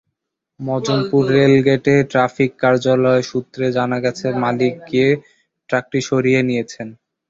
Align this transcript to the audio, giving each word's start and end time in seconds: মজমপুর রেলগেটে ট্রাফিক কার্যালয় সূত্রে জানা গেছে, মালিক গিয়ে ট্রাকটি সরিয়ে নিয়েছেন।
মজমপুর 0.59 1.23
রেলগেটে 1.35 1.95
ট্রাফিক 2.11 2.51
কার্যালয় 2.61 3.23
সূত্রে 3.29 3.65
জানা 3.77 3.97
গেছে, 4.05 4.27
মালিক 4.43 4.73
গিয়ে 4.89 5.09
ট্রাকটি 5.69 5.99
সরিয়ে 6.09 6.41
নিয়েছেন। 6.49 6.87